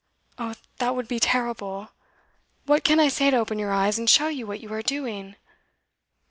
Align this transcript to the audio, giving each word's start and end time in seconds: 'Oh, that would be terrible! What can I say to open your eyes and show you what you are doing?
'Oh, 0.39 0.55
that 0.79 0.95
would 0.95 1.07
be 1.07 1.19
terrible! 1.19 1.89
What 2.65 2.83
can 2.83 2.99
I 2.99 3.07
say 3.07 3.29
to 3.29 3.37
open 3.37 3.59
your 3.59 3.71
eyes 3.71 3.99
and 3.99 4.09
show 4.09 4.29
you 4.29 4.47
what 4.47 4.59
you 4.59 4.73
are 4.73 4.81
doing? 4.81 5.35